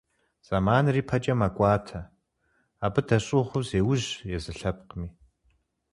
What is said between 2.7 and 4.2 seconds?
абы дэщӀыгъуу зеужь